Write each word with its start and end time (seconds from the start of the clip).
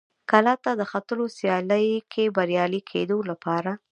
کلا 0.31 0.53
ته 0.63 0.71
د 0.79 0.81
ختلو 0.91 1.25
سیالۍ 1.37 1.87
کې 2.11 2.33
بریالي 2.35 2.81
کېدو 2.91 3.17
لپاره. 3.29 3.71